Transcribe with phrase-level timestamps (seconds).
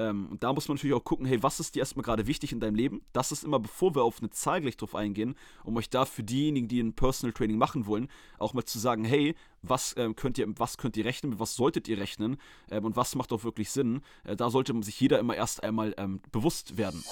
[0.00, 2.52] Ähm, und da muss man natürlich auch gucken, hey, was ist dir erstmal gerade wichtig
[2.52, 3.02] in deinem Leben?
[3.12, 5.34] Das ist immer, bevor wir auf eine Zahl gleich drauf eingehen,
[5.64, 8.08] um euch da für diejenigen, die ein Personal Training machen wollen,
[8.38, 11.54] auch mal zu sagen, hey, was ähm, könnt ihr, was könnt ihr rechnen, mit was
[11.54, 12.38] solltet ihr rechnen
[12.70, 14.00] ähm, und was macht auch wirklich Sinn?
[14.24, 17.04] Äh, da sollte sich jeder immer erst einmal ähm, bewusst werden.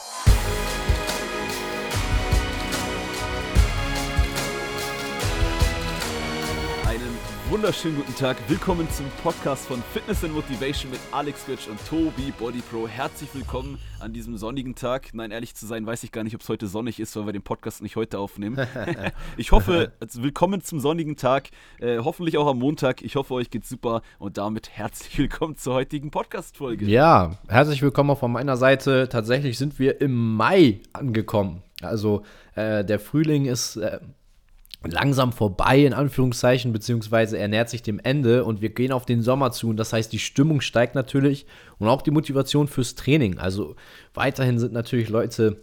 [7.51, 8.37] Wunderschönen guten Tag.
[8.49, 12.87] Willkommen zum Podcast von Fitness and Motivation mit Alex Götz und Tobi Body Pro.
[12.87, 15.15] Herzlich willkommen an diesem sonnigen Tag.
[15.15, 17.33] Nein, ehrlich zu sein, weiß ich gar nicht, ob es heute sonnig ist, weil wir
[17.33, 18.59] den Podcast nicht heute aufnehmen.
[19.39, 21.49] ich hoffe, willkommen zum sonnigen Tag.
[21.81, 23.01] Äh, hoffentlich auch am Montag.
[23.01, 26.85] Ich hoffe, euch geht's super und damit herzlich willkommen zur heutigen Podcast-Folge.
[26.85, 29.09] Ja, herzlich willkommen auch von meiner Seite.
[29.09, 31.63] Tatsächlich sind wir im Mai angekommen.
[31.81, 32.25] Also
[32.57, 34.01] äh, der Frühling ist äh,
[34.85, 39.23] langsam vorbei, in Anführungszeichen, beziehungsweise er nähert sich dem Ende und wir gehen auf den
[39.23, 41.47] Sommer zu und das heißt, die Stimmung steigt natürlich
[41.79, 43.39] und auch die Motivation fürs Training.
[43.39, 43.75] Also
[44.15, 45.57] weiterhin sind natürlich Leute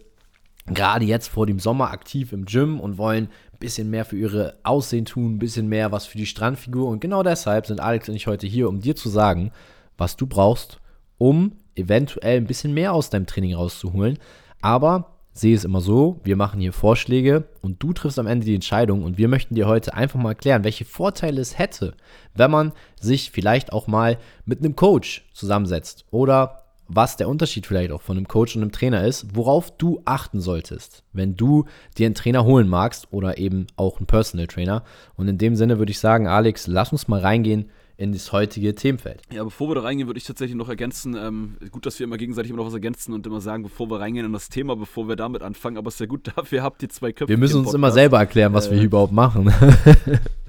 [0.66, 4.58] gerade jetzt vor dem Sommer aktiv im Gym und wollen ein bisschen mehr für ihre
[4.64, 8.16] Aussehen tun, ein bisschen mehr was für die Strandfigur und genau deshalb sind Alex und
[8.16, 9.50] ich heute hier, um dir zu sagen,
[9.96, 10.78] was du brauchst,
[11.16, 14.18] um eventuell ein bisschen mehr aus deinem Training rauszuholen.
[14.60, 18.54] Aber sehe es immer so, wir machen hier Vorschläge und du triffst am Ende die
[18.54, 21.94] Entscheidung und wir möchten dir heute einfach mal erklären, welche Vorteile es hätte,
[22.34, 27.90] wenn man sich vielleicht auch mal mit einem Coach zusammensetzt oder was der Unterschied vielleicht
[27.90, 31.64] auch von einem Coach und einem Trainer ist, worauf du achten solltest, wenn du
[31.98, 34.84] dir einen Trainer holen magst oder eben auch einen Personal Trainer.
[35.16, 38.74] Und in dem Sinne würde ich sagen, Alex, lass uns mal reingehen in das heutige
[38.74, 39.22] Themenfeld.
[39.32, 42.18] Ja, bevor wir da reingehen, würde ich tatsächlich noch ergänzen, ähm, gut, dass wir immer
[42.18, 45.08] gegenseitig immer noch was ergänzen und immer sagen, bevor wir reingehen in das Thema, bevor
[45.08, 47.28] wir damit anfangen, aber es ist ja gut, dafür habt ihr zwei Köpfe.
[47.28, 49.46] Wir müssen uns immer selber erklären, was äh, wir hier überhaupt machen.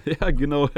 [0.22, 0.70] ja, genau.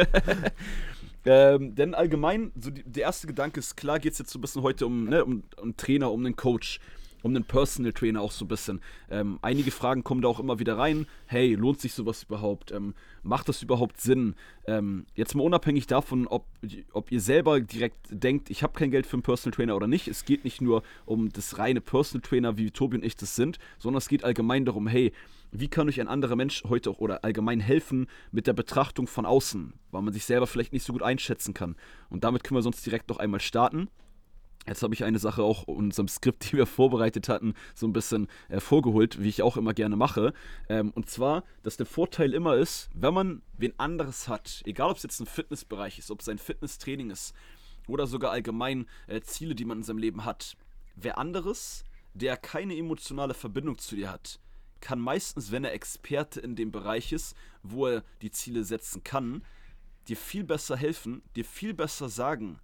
[1.25, 4.42] ähm, denn allgemein, so die, der erste Gedanke ist, klar geht es jetzt so ein
[4.42, 6.80] bisschen heute um, ne, um, um Trainer, um einen Coach
[7.23, 8.81] um einen Personal Trainer auch so ein bisschen.
[9.09, 11.08] Ähm, einige Fragen kommen da auch immer wieder rein.
[11.25, 12.72] Hey, lohnt sich sowas überhaupt?
[12.72, 14.35] Ähm, macht das überhaupt Sinn?
[14.66, 16.46] Ähm, jetzt mal unabhängig davon, ob,
[16.94, 20.08] ob ihr selber direkt denkt, ich habe kein Geld für einen Personal Trainer oder nicht.
[20.08, 23.59] Es geht nicht nur um das reine Personal Trainer, wie Tobi und ich das sind,
[23.78, 25.12] sondern es geht allgemein darum, hey,
[25.52, 29.25] wie kann euch ein anderer Mensch heute auch oder allgemein helfen mit der Betrachtung von
[29.25, 31.75] außen, weil man sich selber vielleicht nicht so gut einschätzen kann.
[32.09, 33.90] Und damit können wir sonst direkt noch einmal starten.
[34.68, 37.94] Jetzt habe ich eine Sache auch in unserem Skript, die wir vorbereitet hatten, so ein
[37.94, 40.34] bisschen äh, vorgeholt, wie ich auch immer gerne mache.
[40.68, 44.97] Ähm, und zwar, dass der Vorteil immer ist, wenn man wen anderes hat, egal ob
[44.97, 47.34] es jetzt ein Fitnessbereich ist, ob es ein Fitnesstraining ist
[47.88, 50.56] oder sogar allgemein äh, Ziele, die man in seinem Leben hat.
[50.96, 51.84] Wer anderes,
[52.14, 54.40] der keine emotionale Verbindung zu dir hat,
[54.81, 59.44] kann meistens, wenn er Experte in dem Bereich ist, wo er die Ziele setzen kann,
[60.08, 62.59] dir viel besser helfen, dir viel besser sagen,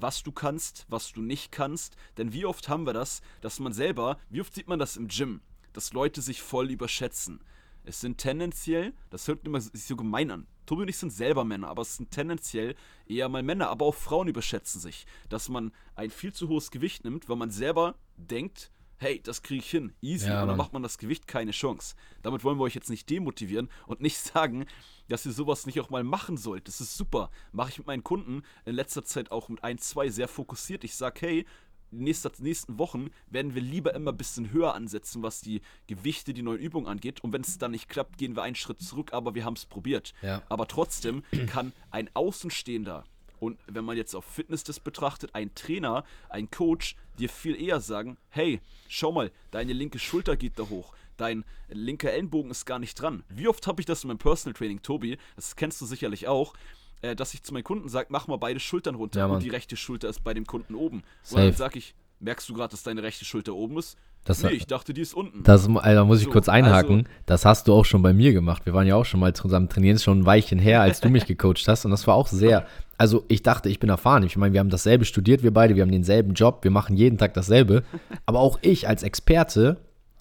[0.00, 1.96] was du kannst, was du nicht kannst.
[2.16, 5.08] Denn wie oft haben wir das, dass man selber, wie oft sieht man das im
[5.08, 5.40] Gym,
[5.72, 7.40] dass Leute sich voll überschätzen.
[7.84, 10.46] Es sind tendenziell, das hört immer so gemein an.
[10.66, 12.74] Tobi und ich sind selber Männer, aber es sind tendenziell
[13.06, 15.06] eher mal Männer, aber auch Frauen überschätzen sich.
[15.30, 19.60] Dass man ein viel zu hohes Gewicht nimmt, weil man selber denkt, hey, das kriege
[19.60, 21.94] ich hin, easy, ja, und dann macht man das Gewicht keine Chance.
[22.22, 24.66] Damit wollen wir euch jetzt nicht demotivieren und nicht sagen,
[25.08, 26.68] dass ihr sowas nicht auch mal machen sollt.
[26.68, 27.30] Das ist super.
[27.52, 30.84] Mache ich mit meinen Kunden in letzter Zeit auch mit ein, zwei sehr fokussiert.
[30.84, 31.46] Ich sage, hey,
[31.90, 36.42] die nächsten Wochen werden wir lieber immer ein bisschen höher ansetzen, was die Gewichte, die
[36.42, 37.24] neuen Übungen angeht.
[37.24, 39.64] Und wenn es dann nicht klappt, gehen wir einen Schritt zurück, aber wir haben es
[39.64, 40.12] probiert.
[40.20, 40.42] Ja.
[40.48, 43.04] Aber trotzdem kann ein Außenstehender
[43.40, 47.80] und wenn man jetzt auf Fitness das betrachtet, ein Trainer, ein Coach dir viel eher
[47.80, 52.78] sagen, hey, schau mal, deine linke Schulter geht da hoch, dein linker Ellenbogen ist gar
[52.78, 53.24] nicht dran.
[53.28, 56.54] Wie oft habe ich das in meinem Personal Training, Tobi, das kennst du sicherlich auch,
[57.02, 59.50] äh, dass ich zu meinen Kunden sage, mach mal beide Schultern runter ja, und die
[59.50, 61.02] rechte Schulter ist bei dem Kunden oben.
[61.22, 61.40] Safe.
[61.40, 63.96] Und dann sage ich, merkst du gerade, dass deine rechte Schulter oben ist?
[64.24, 65.42] Das, nee, ich dachte, die ist unten.
[65.42, 66.98] Das, Alter, muss ich so, kurz einhaken.
[66.98, 68.66] Also, das hast du auch schon bei mir gemacht.
[68.66, 71.24] Wir waren ja auch schon mal zusammen trainieren, schon ein Weilchen her, als du mich
[71.26, 71.84] gecoacht hast.
[71.84, 72.66] Und das war auch sehr.
[72.98, 74.24] Also, ich dachte, ich bin erfahren.
[74.24, 75.76] Ich meine, wir haben dasselbe studiert, wir beide.
[75.76, 76.62] Wir haben denselben Job.
[76.62, 77.84] Wir machen jeden Tag dasselbe.
[78.26, 79.78] Aber auch ich als Experte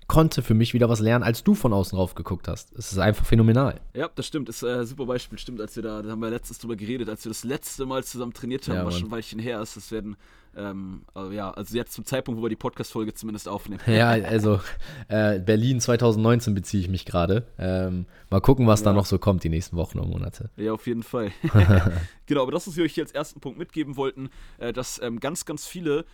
[0.07, 2.71] konnte für mich wieder was lernen, als du von außen drauf geguckt hast.
[2.77, 3.81] Es ist einfach phänomenal.
[3.93, 4.47] Ja, das stimmt.
[4.47, 5.37] Das ist ein super Beispiel.
[5.37, 8.03] Stimmt, als wir da, da haben wir letztes drüber geredet, als wir das letzte Mal
[8.03, 9.75] zusammen trainiert haben, ja, was schon ein Weilchen her ist.
[9.75, 10.15] Das werden,
[10.57, 13.81] ähm, also ja, also jetzt zum Zeitpunkt, wo wir die Podcast-Folge zumindest aufnehmen.
[13.85, 14.59] Ja, also
[15.07, 17.45] äh, Berlin 2019 beziehe ich mich gerade.
[17.57, 18.85] Ähm, mal gucken, was ja.
[18.85, 20.49] da noch so kommt die nächsten Wochen und Monate.
[20.57, 21.31] Ja, auf jeden Fall.
[22.25, 25.19] genau, aber das, was wir euch hier als ersten Punkt mitgeben wollten, äh, dass ähm,
[25.19, 26.05] ganz, ganz viele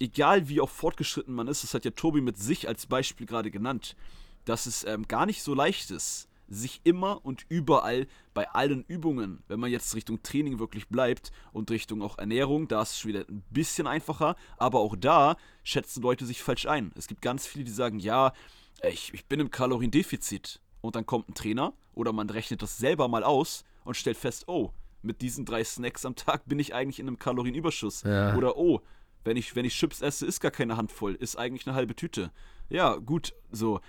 [0.00, 3.50] egal wie auch fortgeschritten man ist, das hat ja Tobi mit sich als Beispiel gerade
[3.50, 3.96] genannt,
[4.44, 9.42] dass es ähm, gar nicht so leicht ist, sich immer und überall bei allen Übungen,
[9.48, 13.10] wenn man jetzt Richtung Training wirklich bleibt und Richtung auch Ernährung, da ist es schon
[13.10, 16.92] wieder ein bisschen einfacher, aber auch da schätzen Leute sich falsch ein.
[16.96, 18.32] Es gibt ganz viele, die sagen, ja,
[18.82, 23.08] ich, ich bin im Kaloriendefizit und dann kommt ein Trainer oder man rechnet das selber
[23.08, 24.72] mal aus und stellt fest, oh,
[25.02, 28.02] mit diesen drei Snacks am Tag bin ich eigentlich in einem Kalorienüberschuss.
[28.02, 28.36] Ja.
[28.36, 28.80] Oder oh,
[29.24, 32.30] wenn ich, wenn ich Chips esse, ist gar keine Handvoll, ist eigentlich eine halbe Tüte.
[32.68, 33.80] Ja, gut, so.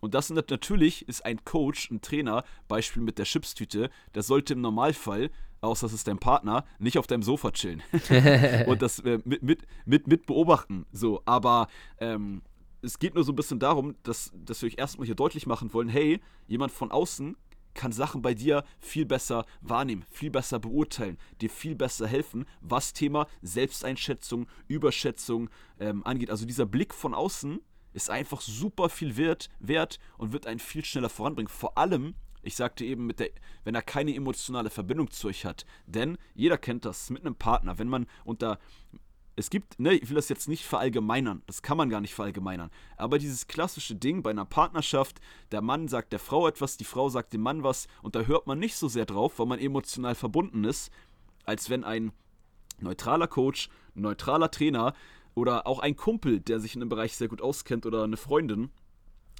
[0.00, 4.60] Und das natürlich ist ein Coach, ein Trainer, Beispiel mit der Chipstüte, der sollte im
[4.60, 5.30] Normalfall,
[5.60, 7.82] außer es ist dein Partner, nicht auf deinem Sofa chillen
[8.66, 10.86] und das äh, mit, mit, mit, mit beobachten.
[10.92, 11.68] So, aber
[11.98, 12.42] ähm,
[12.82, 15.72] es geht nur so ein bisschen darum, dass, dass wir euch erstmal hier deutlich machen
[15.72, 17.36] wollen, hey, jemand von außen
[17.74, 22.92] kann Sachen bei dir viel besser wahrnehmen, viel besser beurteilen, dir viel besser helfen, was
[22.92, 25.48] Thema Selbsteinschätzung, Überschätzung
[25.78, 26.30] ähm, angeht.
[26.30, 27.60] Also dieser Blick von außen
[27.92, 31.48] ist einfach super viel wert, wert und wird einen viel schneller voranbringen.
[31.48, 33.30] Vor allem, ich sagte eben, der,
[33.64, 35.66] wenn er keine emotionale Verbindung zu euch hat.
[35.86, 38.58] Denn jeder kennt das mit einem Partner, wenn man unter
[39.38, 42.70] es gibt, ne, ich will das jetzt nicht verallgemeinern, das kann man gar nicht verallgemeinern,
[42.96, 45.20] aber dieses klassische Ding bei einer Partnerschaft,
[45.52, 48.48] der Mann sagt der Frau etwas, die Frau sagt dem Mann was und da hört
[48.48, 50.90] man nicht so sehr drauf, weil man emotional verbunden ist,
[51.44, 52.10] als wenn ein
[52.80, 54.92] neutraler Coach, neutraler Trainer
[55.38, 58.70] oder auch ein Kumpel, der sich in dem Bereich sehr gut auskennt oder eine Freundin,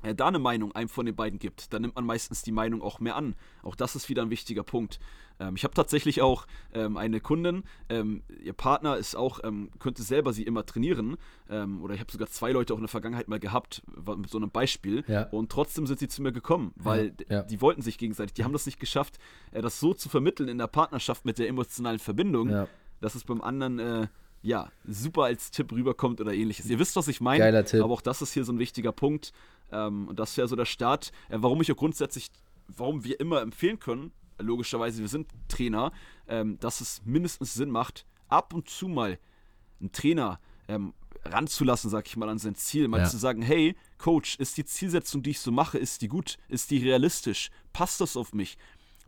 [0.02, 2.82] er da eine Meinung einem von den beiden gibt, dann nimmt man meistens die Meinung
[2.82, 3.34] auch mehr an.
[3.62, 5.00] Auch das ist wieder ein wichtiger Punkt.
[5.40, 10.02] Ähm, ich habe tatsächlich auch ähm, eine Kundin, ähm, ihr Partner ist auch, ähm, könnte
[10.04, 11.16] selber sie immer trainieren.
[11.50, 13.82] Ähm, oder ich habe sogar zwei Leute auch in der Vergangenheit mal gehabt,
[14.16, 15.04] mit so einem Beispiel.
[15.08, 15.24] Ja.
[15.30, 17.38] Und trotzdem sind sie zu mir gekommen, weil ja.
[17.38, 17.42] Ja.
[17.42, 18.34] die wollten sich gegenseitig.
[18.34, 19.18] Die haben das nicht geschafft,
[19.50, 22.66] äh, das so zu vermitteln in der Partnerschaft mit der emotionalen Verbindung,
[23.00, 23.78] dass es beim anderen.
[23.78, 24.08] Äh,
[24.42, 26.66] ja, super als Tipp rüberkommt oder ähnliches.
[26.66, 27.38] Ihr wisst, was ich meine.
[27.38, 27.82] Geiler Tipp.
[27.82, 29.32] Aber auch das ist hier so ein wichtiger Punkt.
[29.72, 32.30] Ähm, und das wäre so der Start, äh, warum ich auch grundsätzlich,
[32.68, 35.92] warum wir immer empfehlen können, logischerweise, wir sind Trainer,
[36.28, 39.18] ähm, dass es mindestens Sinn macht, ab und zu mal
[39.80, 40.94] einen Trainer ähm,
[41.24, 42.88] ranzulassen, sag ich mal, an sein Ziel.
[42.88, 43.04] Mal ja.
[43.06, 46.36] zu sagen, hey, Coach, ist die Zielsetzung, die ich so mache, ist die gut?
[46.48, 47.50] Ist die realistisch?
[47.72, 48.56] Passt das auf mich?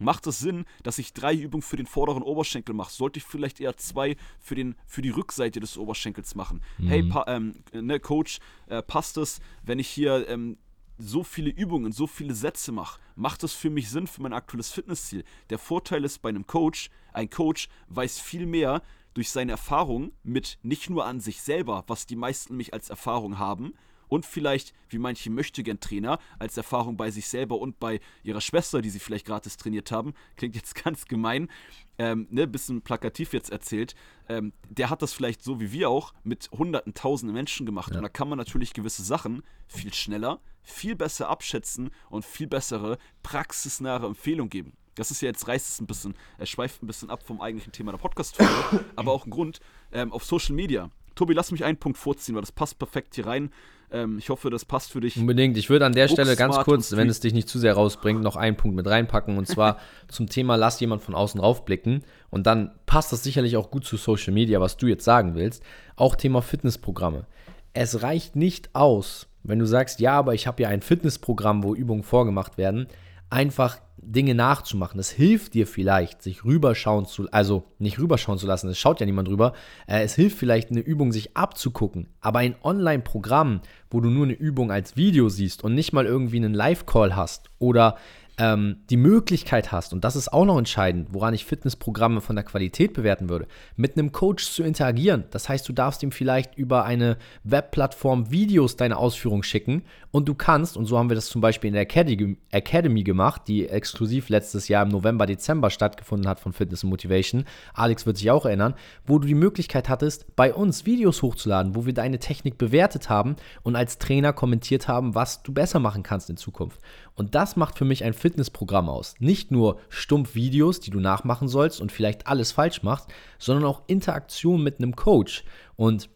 [0.00, 2.90] Macht es Sinn, dass ich drei Übungen für den vorderen Oberschenkel mache?
[2.90, 6.62] Sollte ich vielleicht eher zwei für, den, für die Rückseite des Oberschenkels machen?
[6.78, 6.88] Mhm.
[6.88, 8.38] Hey, ähm, ne, Coach,
[8.68, 10.56] äh, passt es, wenn ich hier ähm,
[10.96, 14.72] so viele Übungen, so viele Sätze mache, macht das für mich Sinn für mein aktuelles
[14.72, 15.24] Fitnessziel.
[15.50, 18.82] Der Vorteil ist bei einem Coach, ein Coach weiß viel mehr
[19.12, 23.38] durch seine Erfahrung mit nicht nur an sich selber, was die meisten mich als Erfahrung
[23.38, 23.74] haben,
[24.10, 28.90] und vielleicht, wie manche Möchtegern-Trainer, als Erfahrung bei sich selber und bei ihrer Schwester, die
[28.90, 31.48] sie vielleicht gratis trainiert haben, klingt jetzt ganz gemein,
[31.96, 33.94] ähm, ne, bisschen plakativ jetzt erzählt,
[34.28, 37.92] ähm, der hat das vielleicht so wie wir auch mit hunderten, tausenden Menschen gemacht.
[37.92, 37.98] Ja.
[37.98, 42.98] Und da kann man natürlich gewisse Sachen viel schneller, viel besser abschätzen und viel bessere,
[43.22, 44.72] praxisnahe Empfehlungen geben.
[44.96, 47.72] Das ist ja jetzt reißt es ein bisschen, er schweift ein bisschen ab vom eigentlichen
[47.72, 49.60] Thema der Podcast-Folge, aber auch ein Grund
[49.92, 50.90] ähm, auf Social Media.
[51.14, 53.52] Tobi, lass mich einen Punkt vorziehen, weil das passt perfekt hier rein.
[53.92, 55.16] Ähm, ich hoffe, das passt für dich.
[55.16, 55.56] Unbedingt.
[55.56, 58.36] Ich würde an der Stelle ganz kurz, wenn es dich nicht zu sehr rausbringt, noch
[58.36, 59.36] einen Punkt mit reinpacken.
[59.36, 59.78] Und zwar
[60.08, 62.04] zum Thema, lass jemand von außen raufblicken.
[62.30, 65.62] Und dann passt das sicherlich auch gut zu Social Media, was du jetzt sagen willst.
[65.96, 67.26] Auch Thema Fitnessprogramme.
[67.72, 71.74] Es reicht nicht aus, wenn du sagst, ja, aber ich habe ja ein Fitnessprogramm, wo
[71.74, 72.88] Übungen vorgemacht werden,
[73.30, 74.98] einfach Dinge nachzumachen.
[74.98, 79.06] Es hilft dir vielleicht, sich rüberschauen zu, also nicht rüberschauen zu lassen, es schaut ja
[79.06, 79.52] niemand rüber.
[79.86, 82.08] Äh, es hilft vielleicht, eine Übung sich abzugucken.
[82.20, 83.60] Aber ein Online-Programm,
[83.90, 87.50] wo du nur eine Übung als Video siehst und nicht mal irgendwie einen Live-Call hast
[87.58, 87.96] oder
[88.40, 92.44] ähm, die Möglichkeit hast, und das ist auch noch entscheidend, woran ich Fitnessprogramme von der
[92.44, 95.24] Qualität bewerten würde, mit einem Coach zu interagieren.
[95.30, 100.34] Das heißt, du darfst ihm vielleicht über eine Webplattform Videos deine Ausführung schicken und du
[100.34, 104.30] kannst, und so haben wir das zum Beispiel in der Academy, Academy gemacht, die exklusiv
[104.30, 107.44] letztes Jahr im November, Dezember stattgefunden hat von Fitness Motivation.
[107.74, 111.84] Alex wird sich auch erinnern, wo du die Möglichkeit hattest, bei uns Videos hochzuladen, wo
[111.84, 116.30] wir deine Technik bewertet haben und als Trainer kommentiert haben, was du besser machen kannst
[116.30, 116.80] in Zukunft.
[117.20, 119.14] Und das macht für mich ein Fitnessprogramm aus.
[119.18, 123.82] Nicht nur stumpf Videos, die du nachmachen sollst und vielleicht alles falsch machst, sondern auch
[123.88, 125.44] Interaktion mit einem Coach.
[125.76, 126.08] Und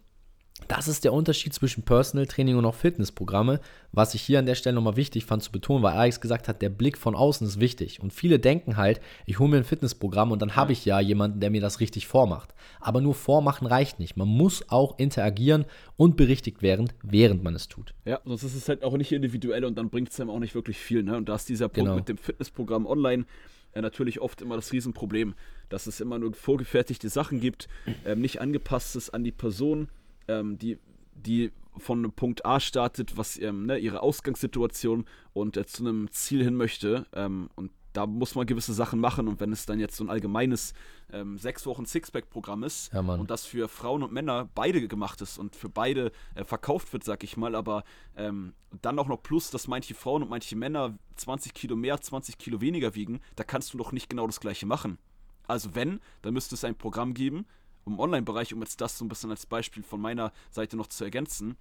[0.69, 3.61] das ist der Unterschied zwischen Personal Training und auch Fitnessprogramme,
[3.93, 6.63] was ich hier an der Stelle nochmal wichtig fand zu betonen, weil Alex gesagt hat,
[6.63, 8.01] der Blick von außen ist wichtig.
[8.01, 11.41] Und viele denken halt, ich hole mir ein Fitnessprogramm und dann habe ich ja jemanden,
[11.41, 12.55] der mir das richtig vormacht.
[12.81, 14.17] Aber nur vormachen reicht nicht.
[14.17, 15.65] Man muss auch interagieren
[15.97, 17.95] und berichtigt werden, während man es tut.
[18.05, 20.55] Ja, sonst ist es halt auch nicht individuell und dann bringt es einem auch nicht
[20.55, 21.03] wirklich viel.
[21.03, 21.17] Ne?
[21.17, 21.97] Und da ist dieser Punkt genau.
[21.97, 23.27] mit dem Fitnessprogramm online
[23.75, 25.35] ja, natürlich oft immer das Riesenproblem,
[25.69, 27.69] dass es immer nur vorgefertigte Sachen gibt,
[28.05, 29.89] ähm, nicht angepasst ist an die Person
[30.29, 30.79] ähm, die,
[31.15, 36.43] die von Punkt A startet, was ähm, ne, ihre Ausgangssituation und äh, zu einem Ziel
[36.43, 37.07] hin möchte.
[37.13, 39.29] Ähm, und da muss man gewisse Sachen machen.
[39.29, 40.75] Und wenn es dann jetzt so ein allgemeines
[41.13, 45.39] ähm, sechs Wochen Sixpack-Programm ist Ja, und das für Frauen und Männer beide gemacht ist
[45.39, 47.85] und für beide äh, verkauft wird, sag ich mal, aber
[48.17, 48.53] ähm,
[48.83, 52.61] dann auch noch plus, dass manche Frauen und manche Männer 20 Kilo mehr, 20 Kilo
[52.61, 54.99] weniger wiegen, da kannst du doch nicht genau das gleiche machen.
[55.47, 57.47] Also wenn, dann müsste es ein Programm geben,
[57.87, 61.05] im Online-Bereich, um jetzt das so ein bisschen als Beispiel von meiner Seite noch zu
[61.05, 61.57] ergänzen,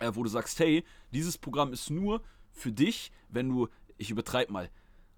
[0.00, 3.68] äh, wo du sagst, hey, dieses Programm ist nur für dich, wenn du,
[3.98, 4.70] ich übertreibe mal,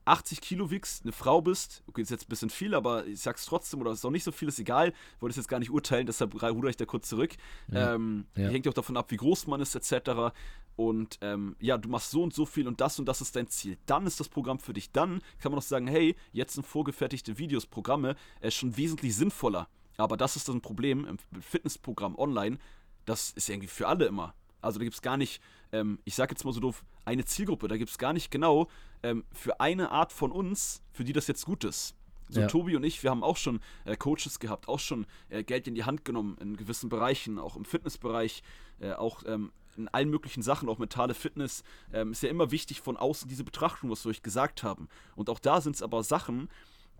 [0.07, 3.47] 80 Kilo wiegst, eine Frau bist, okay, ist jetzt ein bisschen viel, aber ich sag's
[3.47, 6.07] trotzdem, oder ist auch nicht so viel, ist egal, wollte es jetzt gar nicht urteilen,
[6.07, 7.35] deshalb ruder ich da kurz zurück.
[7.73, 8.49] Ähm, Ja.
[8.51, 10.35] Hängt ja auch davon ab, wie groß man ist, etc.
[10.77, 13.49] Und ähm, ja, du machst so und so viel und das und das ist dein
[13.49, 13.79] Ziel.
[13.87, 14.93] Dann ist das Programm für dich.
[14.93, 19.69] Dann kann man auch sagen, hey, jetzt sind vorgefertigte Videos, Programme, äh, schon wesentlich sinnvoller.
[19.97, 22.59] Aber das ist das ein Problem im Fitnessprogramm online.
[23.05, 24.35] Das ist irgendwie für alle immer.
[24.61, 25.41] Also da gibt es gar nicht,
[25.73, 27.69] ähm, ich sag jetzt mal so doof, eine Zielgruppe.
[27.69, 28.69] Da gibt es gar nicht genau
[29.03, 31.95] ähm, für eine Art von uns, für die das jetzt gut ist.
[32.29, 32.47] So Ja.
[32.47, 35.75] Tobi und ich, wir haben auch schon äh, Coaches gehabt, auch schon äh, Geld in
[35.75, 38.43] die Hand genommen in gewissen Bereichen, auch im Fitnessbereich,
[38.81, 42.81] äh, auch ähm, in allen möglichen Sachen, auch mentale Fitness, ähm, ist ja immer wichtig
[42.81, 44.89] von außen diese Betrachtung, was wir euch gesagt haben.
[45.17, 46.49] Und auch da sind es aber Sachen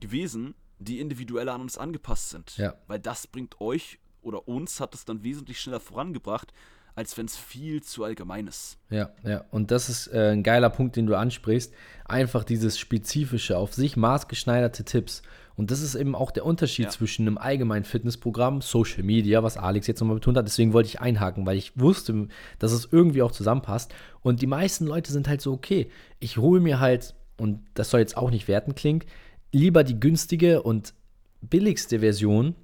[0.01, 2.57] gewesen, die individuell an uns angepasst sind.
[2.57, 2.75] Ja.
[2.87, 6.53] Weil das bringt euch oder uns hat es dann wesentlich schneller vorangebracht,
[6.95, 8.79] als wenn es viel zu allgemein ist.
[8.89, 9.45] Ja, ja.
[9.51, 11.73] Und das ist äh, ein geiler Punkt, den du ansprichst.
[12.05, 15.23] Einfach dieses spezifische, auf sich maßgeschneiderte Tipps.
[15.57, 16.91] Und das ist eben auch der Unterschied Ja.
[16.91, 20.47] zwischen einem allgemeinen Fitnessprogramm, Social Media, was Alex jetzt nochmal betont hat.
[20.47, 22.29] Deswegen wollte ich einhaken, weil ich wusste,
[22.61, 23.93] dass es irgendwie auch zusammenpasst.
[24.23, 28.01] Und die meisten Leute sind halt so, okay, ich hole mir halt, und das soll
[28.01, 29.03] jetzt auch nicht werten klingen,
[29.55, 30.93] lieber die günstige und
[31.41, 32.55] billigste Version.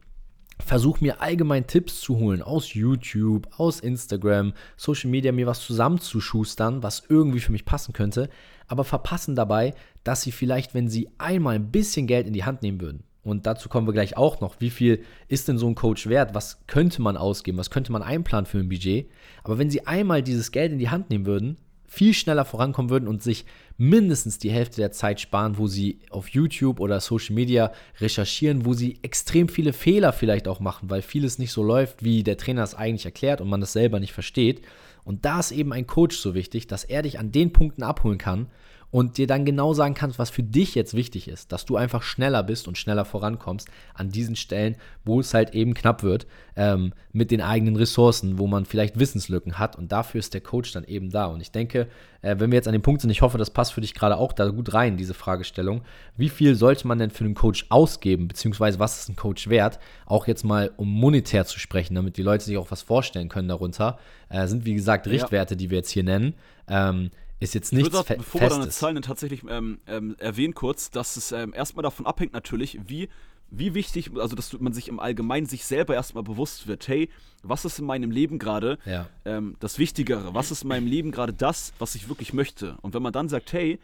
[0.59, 6.83] Versuche mir allgemein Tipps zu holen aus YouTube, aus Instagram, Social Media, mir was zusammenzuschustern,
[6.83, 8.29] was irgendwie für mich passen könnte,
[8.67, 9.73] aber verpassen dabei,
[10.05, 13.47] dass sie vielleicht, wenn sie einmal ein bisschen Geld in die Hand nehmen würden, und
[13.47, 16.67] dazu kommen wir gleich auch noch, wie viel ist denn so ein Coach wert, was
[16.67, 19.11] könnte man ausgeben, was könnte man einplanen für ein Budget,
[19.45, 21.57] aber wenn sie einmal dieses Geld in die Hand nehmen würden,
[21.93, 23.45] viel schneller vorankommen würden und sich
[23.77, 28.75] mindestens die Hälfte der Zeit sparen, wo sie auf YouTube oder Social Media recherchieren, wo
[28.75, 32.63] sie extrem viele Fehler vielleicht auch machen, weil vieles nicht so läuft, wie der Trainer
[32.63, 34.63] es eigentlich erklärt und man das selber nicht versteht.
[35.03, 38.19] Und da ist eben ein Coach so wichtig, dass er dich an den Punkten abholen
[38.19, 38.47] kann
[38.91, 42.03] und dir dann genau sagen kannst, was für dich jetzt wichtig ist, dass du einfach
[42.03, 46.93] schneller bist und schneller vorankommst an diesen Stellen, wo es halt eben knapp wird ähm,
[47.13, 50.85] mit den eigenen Ressourcen, wo man vielleicht Wissenslücken hat und dafür ist der Coach dann
[50.85, 51.27] eben da.
[51.27, 51.89] Und ich denke,
[52.23, 54.17] äh, wenn wir jetzt an dem Punkt sind, ich hoffe, das passt für dich gerade
[54.17, 55.83] auch da gut rein, diese Fragestellung,
[56.17, 59.79] wie viel sollte man denn für einen Coach ausgeben, beziehungsweise was ist ein Coach wert,
[60.07, 63.49] auch jetzt mal um monetär zu sprechen, damit die Leute sich auch was vorstellen können
[63.49, 66.35] darunter, äh, sind wie gesagt Richtwerte, die wir jetzt hier nennen.
[66.69, 68.81] Ähm, ist jetzt Ich nichts würde Fe auch, bevor wir dann eine Festes.
[68.81, 73.09] Zahlen tatsächlich ähm, ähm, erwähnen kurz, dass es ähm, erstmal davon abhängt natürlich, wie,
[73.51, 77.09] wie wichtig, also dass man sich im Allgemeinen sich selber erstmal bewusst wird, hey,
[77.43, 79.09] was ist in meinem Leben gerade Ja.
[79.25, 80.35] ähm, das Wichtigere?
[80.35, 82.77] Was ist in meinem Leben gerade das, was ich wirklich möchte?
[82.83, 83.79] Und wenn man dann sagt, hey,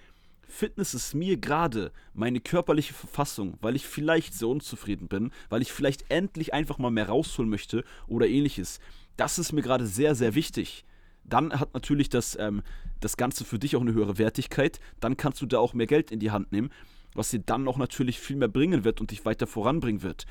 [0.48, 5.72] Fitness ist mir gerade meine körperliche Verfassung, weil ich vielleicht so unzufrieden bin, weil ich
[5.72, 8.78] vielleicht endlich einfach mal mehr rausholen möchte oder ähnliches.
[9.16, 10.84] Das ist mir gerade sehr, sehr wichtig.
[11.28, 12.62] Dann hat natürlich das, ähm,
[13.00, 14.80] das Ganze für dich auch eine höhere Wertigkeit.
[15.00, 16.70] Dann kannst du da auch mehr Geld in die Hand nehmen,
[17.14, 20.26] was dir dann auch natürlich viel mehr bringen wird und dich weiter voranbringen wird.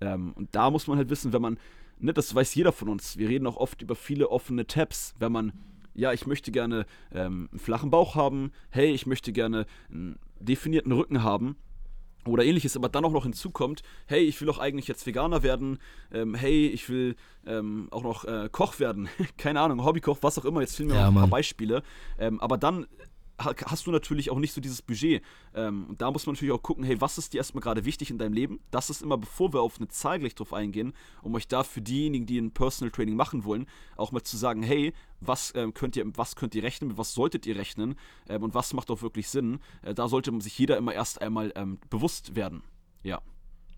[0.00, 1.58] Ähm, und da muss man halt wissen, wenn man,
[1.98, 5.32] ne, das weiß jeder von uns, wir reden auch oft über viele offene Tabs, wenn
[5.32, 5.52] man,
[5.94, 10.92] ja, ich möchte gerne ähm, einen flachen Bauch haben, hey, ich möchte gerne einen definierten
[10.92, 11.56] Rücken haben
[12.26, 15.78] oder ähnliches, aber dann auch noch hinzukommt, hey, ich will doch eigentlich jetzt Veganer werden,
[16.12, 19.08] ähm, hey, ich will ähm, auch noch äh, Koch werden,
[19.38, 21.28] keine Ahnung, Hobbykoch, was auch immer, jetzt fehlen mir Ja, noch ein paar.
[21.28, 21.82] Beispiele,
[22.18, 22.86] ähm, aber dann
[23.40, 25.22] hast du natürlich auch nicht so dieses Budget.
[25.54, 28.10] Ähm, und da muss man natürlich auch gucken, hey, was ist dir erstmal gerade wichtig
[28.10, 28.60] in deinem Leben?
[28.70, 30.92] Das ist immer, bevor wir auf eine Zahl gleich drauf eingehen,
[31.22, 33.66] um euch da für diejenigen, die ein Personal Training machen wollen,
[33.96, 37.46] auch mal zu sagen, hey, was ähm, könnt ihr, was könnt ihr rechnen, was solltet
[37.46, 37.96] ihr rechnen
[38.28, 39.60] ähm, und was macht auch wirklich Sinn?
[39.82, 42.62] Äh, da sollte sich jeder immer erst einmal ähm, bewusst werden.
[43.02, 43.20] Ja.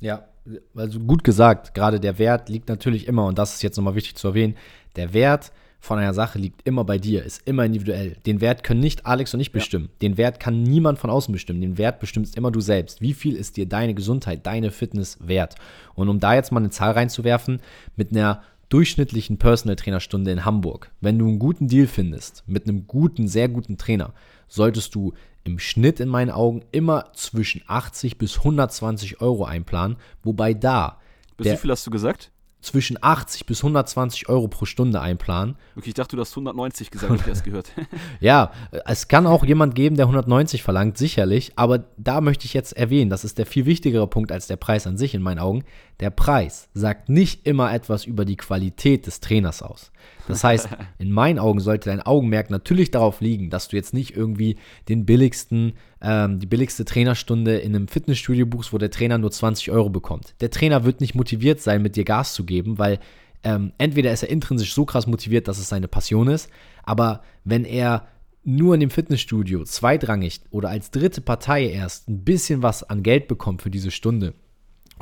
[0.00, 0.26] Ja,
[0.75, 4.16] also gut gesagt, gerade der Wert liegt natürlich immer, und das ist jetzt nochmal wichtig
[4.16, 4.57] zu erwähnen,
[4.97, 5.52] der Wert
[5.83, 8.17] von einer Sache liegt immer bei dir, ist immer individuell.
[8.25, 9.89] Den Wert können nicht Alex und ich bestimmen.
[10.01, 11.61] Den Wert kann niemand von außen bestimmen.
[11.61, 13.01] Den Wert bestimmst immer du selbst.
[13.01, 15.57] Wie viel ist dir deine Gesundheit, deine Fitness wert?
[15.95, 17.61] Und um da jetzt mal eine Zahl reinzuwerfen,
[17.97, 22.87] mit einer durchschnittlichen Personal Trainerstunde in Hamburg, wenn du einen guten Deal findest, mit einem
[22.87, 24.15] guten, sehr guten Trainer,
[24.47, 30.55] solltest du im Schnitt in meinen Augen immer zwischen 80 bis 120 Euro einplanen, wobei
[30.55, 31.01] da
[31.37, 32.31] Bis wie viel hast du gesagt?
[32.62, 35.57] Zwischen 80 bis 120 Euro pro Stunde einplanen.
[35.76, 37.73] Okay, ich dachte, du hast 190 gesagt, hab ich erst gehört.
[38.21, 38.52] ja,
[38.87, 43.11] es kann auch jemand geben, der 190 verlangt, sicherlich, aber da möchte ich jetzt erwähnen,
[43.11, 45.64] das ist der viel wichtigere Punkt als der Preis an sich in meinen Augen.
[46.00, 49.92] Der Preis sagt nicht immer etwas über die Qualität des Trainers aus.
[50.29, 54.17] Das heißt, in meinen Augen sollte dein Augenmerk natürlich darauf liegen, dass du jetzt nicht
[54.17, 54.57] irgendwie
[54.88, 59.71] den billigsten, ähm, die billigste Trainerstunde in einem Fitnessstudio buchst, wo der Trainer nur 20
[59.71, 60.35] Euro bekommt.
[60.41, 62.99] Der Trainer wird nicht motiviert sein, mit dir Gas zu geben, weil
[63.45, 66.49] ähm, entweder ist er intrinsisch so krass motiviert, dass es seine Passion ist,
[66.85, 68.07] aber wenn er
[68.45, 73.29] nur in dem Fitnessstudio zweitrangig oder als dritte Partei erst ein bisschen was an Geld
[73.29, 74.35] bekommt für diese Stunde,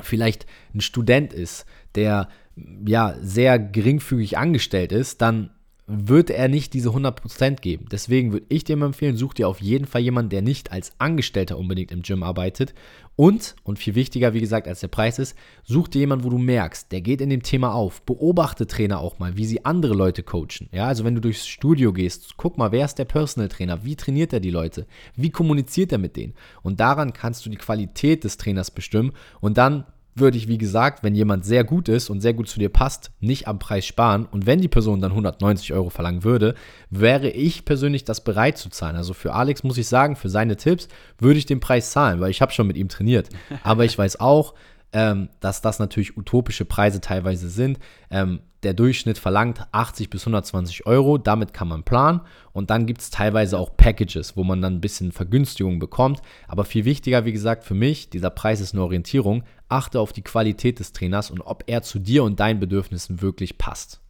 [0.01, 5.51] vielleicht ein Student ist, der ja sehr geringfügig angestellt ist, dann
[5.93, 7.87] wird er nicht diese 100% geben.
[7.91, 11.59] Deswegen würde ich dir empfehlen, such dir auf jeden Fall jemanden, der nicht als Angestellter
[11.59, 12.75] unbedingt im Gym arbeitet.
[13.17, 16.39] Und, und viel wichtiger, wie gesagt, als der Preis ist, such dir jemanden, wo du
[16.39, 18.03] merkst, der geht in dem Thema auf.
[18.03, 20.69] Beobachte Trainer auch mal, wie sie andere Leute coachen.
[20.71, 23.85] Ja, also wenn du durchs Studio gehst, guck mal, wer ist der Personal Trainer?
[23.85, 24.87] Wie trainiert er die Leute?
[25.17, 26.35] Wie kommuniziert er mit denen?
[26.63, 29.87] Und daran kannst du die Qualität des Trainers bestimmen und dann
[30.21, 33.11] würde ich, wie gesagt, wenn jemand sehr gut ist und sehr gut zu dir passt,
[33.21, 34.27] nicht am Preis sparen.
[34.31, 36.55] Und wenn die Person dann 190 Euro verlangen würde,
[36.91, 38.97] wäre ich persönlich das bereit zu zahlen.
[38.97, 42.31] Also für Alex muss ich sagen, für seine Tipps würde ich den Preis zahlen, weil
[42.31, 43.29] ich habe schon mit ihm trainiert.
[43.63, 44.55] Aber ich weiß auch,
[44.93, 47.79] ähm, dass das natürlich utopische Preise teilweise sind.
[48.11, 52.21] Ähm, der Durchschnitt verlangt 80 bis 120 Euro, damit kann man planen.
[52.53, 56.21] Und dann gibt es teilweise auch Packages, wo man dann ein bisschen Vergünstigung bekommt.
[56.47, 59.45] Aber viel wichtiger, wie gesagt, für mich, dieser Preis ist eine Orientierung.
[59.69, 63.57] Achte auf die Qualität des Trainers und ob er zu dir und deinen Bedürfnissen wirklich
[63.57, 64.03] passt.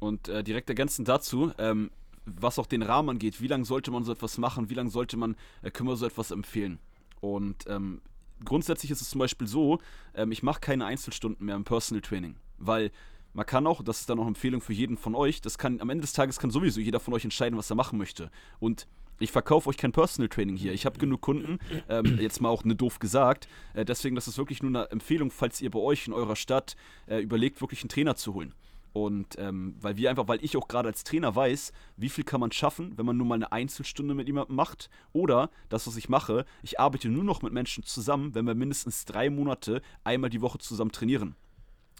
[0.00, 1.90] Und äh, direkt ergänzend dazu, ähm,
[2.24, 5.16] was auch den Rahmen angeht, wie lange sollte man so etwas machen, wie lange sollte
[5.16, 6.80] man, äh, wir so etwas empfehlen?
[7.20, 8.00] Und ähm,
[8.44, 9.78] grundsätzlich ist es zum Beispiel so,
[10.14, 12.90] ähm, ich mache keine Einzelstunden mehr im Personal Training, weil
[13.34, 15.80] man kann auch, das ist dann auch eine Empfehlung für jeden von euch, das kann
[15.80, 18.30] am Ende des Tages kann sowieso jeder von euch entscheiden, was er machen möchte.
[18.60, 18.86] Und
[19.18, 20.72] ich verkaufe euch kein Personal Training hier.
[20.72, 21.58] Ich habe genug Kunden,
[21.88, 23.48] ähm, jetzt mal auch ne doof gesagt.
[23.74, 26.76] Äh, deswegen, das ist wirklich nur eine Empfehlung, falls ihr bei euch in eurer Stadt
[27.06, 28.52] äh, überlegt, wirklich einen Trainer zu holen.
[28.92, 32.40] Und ähm, weil wir einfach, weil ich auch gerade als Trainer weiß, wie viel kann
[32.40, 34.90] man schaffen, wenn man nur mal eine Einzelstunde mit jemandem macht.
[35.12, 39.04] Oder das, was ich mache, ich arbeite nur noch mit Menschen zusammen, wenn wir mindestens
[39.04, 41.36] drei Monate einmal die Woche zusammen trainieren.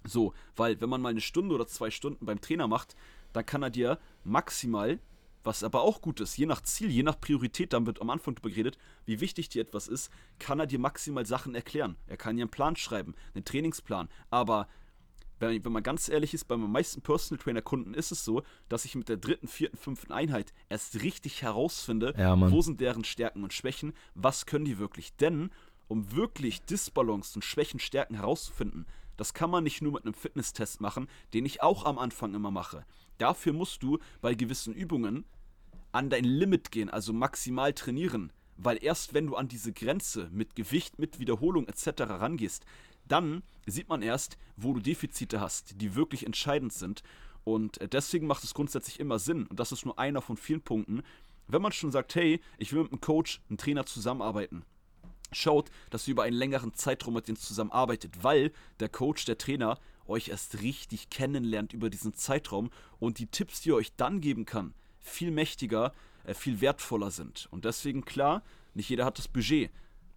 [0.05, 2.97] So, weil wenn man mal eine Stunde oder zwei Stunden beim Trainer macht,
[3.33, 4.99] dann kann er dir maximal,
[5.45, 8.35] was aber auch gut ist, je nach Ziel, je nach Priorität, dann wird am Anfang
[8.35, 11.97] drüber geredet, wie wichtig dir etwas ist, kann er dir maximal Sachen erklären.
[12.07, 14.69] Er kann dir einen Plan schreiben, einen Trainingsplan, aber
[15.43, 18.43] wenn, wenn man ganz ehrlich ist, bei meinen meisten Personal Trainer Kunden ist es so,
[18.69, 23.05] dass ich mit der dritten, vierten, fünften Einheit erst richtig herausfinde, ja, wo sind deren
[23.05, 25.15] Stärken und Schwächen, was können die wirklich.
[25.17, 25.51] Denn
[25.89, 30.81] um wirklich Disbalance und Schwächen, Stärken herauszufinden, das kann man nicht nur mit einem Fitnesstest
[30.81, 32.87] machen, den ich auch am Anfang immer mache.
[33.19, 35.25] Dafür musst du bei gewissen Übungen
[35.93, 38.33] an dein Limit gehen, also maximal trainieren.
[38.57, 42.03] Weil erst wenn du an diese Grenze mit Gewicht, mit Wiederholung etc.
[42.03, 42.65] rangehst,
[43.07, 47.03] dann sieht man erst, wo du Defizite hast, die wirklich entscheidend sind.
[47.45, 50.63] Und äh, deswegen macht es grundsätzlich immer Sinn, und das ist nur einer von vielen
[50.63, 51.03] Punkten,
[51.49, 54.65] wenn man schon sagt, hey, ich will mit einem Coach, einem Trainer zusammenarbeiten,
[55.33, 59.79] schaut, dass ihr über einen längeren Zeitraum mit denen zusammenarbeitet, weil der Coach, der Trainer
[60.07, 64.45] euch erst richtig kennenlernt über diesen Zeitraum und die Tipps, die er euch dann geben
[64.45, 65.93] kann, viel mächtiger,
[66.25, 67.49] äh, viel wertvoller sind.
[67.51, 68.43] Und deswegen klar,
[68.75, 69.71] nicht jeder hat das Budget.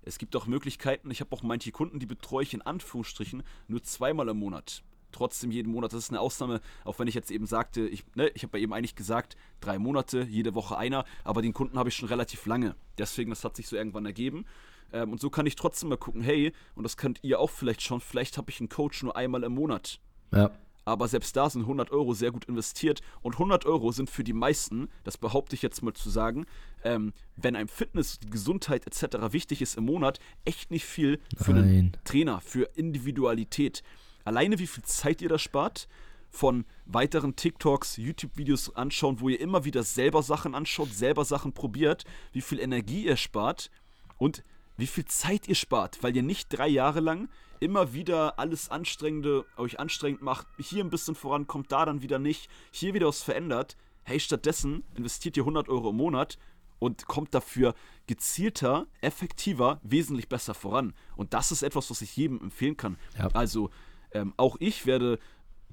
[0.05, 3.83] Es gibt auch Möglichkeiten, ich habe auch manche Kunden, die betreue ich in Anführungsstrichen nur
[3.83, 4.83] zweimal im Monat.
[5.11, 5.93] Trotzdem jeden Monat.
[5.93, 8.59] Das ist eine Ausnahme, auch wenn ich jetzt eben sagte, ich, ne, ich habe bei
[8.59, 12.45] ihm eigentlich gesagt, drei Monate, jede Woche einer, aber den Kunden habe ich schon relativ
[12.45, 12.75] lange.
[12.97, 14.45] Deswegen, das hat sich so irgendwann ergeben.
[14.91, 17.81] Ähm, und so kann ich trotzdem mal gucken, hey, und das könnt ihr auch vielleicht
[17.81, 19.99] schon, vielleicht habe ich einen Coach nur einmal im Monat.
[20.31, 20.51] Ja.
[20.85, 23.01] Aber selbst da sind 100 Euro sehr gut investiert.
[23.21, 26.45] Und 100 Euro sind für die meisten, das behaupte ich jetzt mal zu sagen,
[26.83, 29.33] ähm, wenn einem Fitness, Gesundheit etc.
[29.33, 31.63] wichtig ist im Monat, echt nicht viel für Nein.
[31.63, 33.81] einen Trainer, für Individualität.
[34.23, 35.87] Alleine wie viel Zeit ihr da spart,
[36.35, 42.03] von weiteren TikToks, YouTube-Videos anschauen, wo ihr immer wieder selber Sachen anschaut, selber Sachen probiert,
[42.33, 43.71] wie viel Energie ihr spart
[44.17, 44.43] und
[44.77, 49.45] wie viel Zeit ihr spart, weil ihr nicht drei Jahre lang immer wieder alles Anstrengende
[49.57, 53.77] euch anstrengend macht, hier ein bisschen vorankommt, da dann wieder nicht, hier wieder was verändert.
[54.03, 56.37] Hey, stattdessen investiert ihr 100 Euro im Monat
[56.79, 57.73] und kommt dafür
[58.07, 60.93] gezielter, effektiver, wesentlich besser voran.
[61.15, 62.97] Und das ist etwas, was ich jedem empfehlen kann.
[63.17, 63.29] Ja.
[63.29, 63.71] Also
[64.11, 65.19] ähm, auch ich werde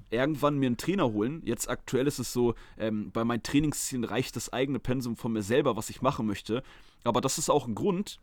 [0.09, 1.41] irgendwann mir einen Trainer holen.
[1.45, 5.43] Jetzt aktuell ist es so, ähm, bei meinen Trainingszielen reicht das eigene Pensum von mir
[5.43, 6.63] selber, was ich machen möchte.
[7.03, 8.19] Aber das ist auch ein Grund,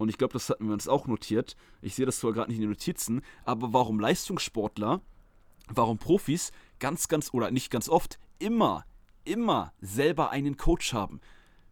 [0.00, 1.56] und ich glaube, das hatten wir uns auch notiert.
[1.82, 5.00] Ich sehe das zwar gerade nicht in den Notizen, aber warum Leistungssportler
[5.72, 8.84] warum Profis ganz, ganz, oder nicht ganz oft, immer,
[9.24, 11.20] immer selber einen Coach haben.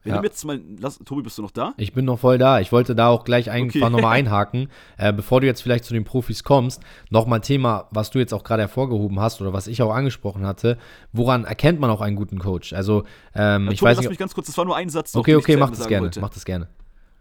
[0.05, 0.23] Wenn Ja.
[0.23, 1.75] jetzt mal, lass, Tobi, bist du noch da?
[1.79, 2.61] Ich bin noch voll da.
[2.61, 3.91] Ich wollte da auch gleich einfach Okay.
[3.91, 4.69] nochmal einhaken.
[4.99, 8.33] Äh, bevor du jetzt vielleicht zu den Profis kommst, nochmal ein Thema, was du jetzt
[8.33, 10.79] auch gerade hervorgehoben hast oder was ich auch angesprochen hatte.
[11.13, 12.73] Woran erkennt man auch einen guten Coach?
[12.75, 13.03] Also,
[13.35, 14.11] ähm, Ja, ich Tobi, weiß lass nicht.
[14.11, 15.17] mich ganz kurz, das war nur ein Satz.
[15.17, 16.05] Okay, okay, mach das gerne.
[16.05, 16.21] wollte.
[16.21, 16.69] Mach das gerne.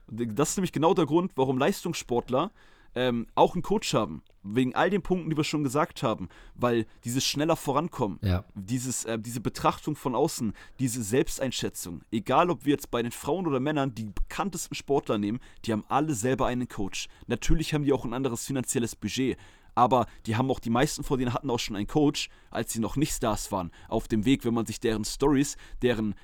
[0.09, 2.51] Das ist nämlich genau der Grund, warum Leistungssportler
[2.95, 4.23] ähm, auch einen Coach haben.
[4.41, 6.29] Wegen all den Punkten, die wir schon gesagt haben.
[6.55, 8.45] Weil dieses schneller Vorankommen, Ja.
[8.55, 13.45] dieses, äh, diese Betrachtung von außen, diese Selbsteinschätzung, egal ob wir jetzt bei den Frauen
[13.45, 17.07] oder Männern die bekanntesten Sportler nehmen, die haben alle selber einen Coach.
[17.27, 19.37] Natürlich haben die auch ein anderes finanzielles Budget.
[19.75, 22.79] Aber die haben auch, die meisten von denen hatten auch schon einen Coach, als sie
[22.79, 23.69] noch nicht Stars waren.
[23.89, 26.15] Auf dem Weg, wenn man sich deren Stories, deren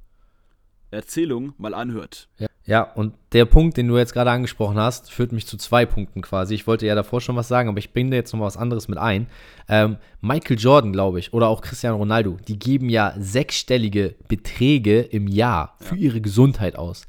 [0.91, 2.29] Erzählung mal anhört.
[2.39, 2.47] Ja.
[2.65, 6.21] Ja, und der Punkt, den du jetzt gerade angesprochen hast, führt mich zu zwei Punkten
[6.21, 6.55] quasi.
[6.55, 8.55] Ich wollte ja davor schon was sagen, aber ich bringe da jetzt noch mal was
[8.55, 9.27] anderes mit ein.
[9.67, 15.27] Ähm, Michael Jordan, glaube ich, oder auch Cristiano Ronaldo, die geben ja sechsstellige Beträge im
[15.27, 17.05] Jahr für ihre Gesundheit aus.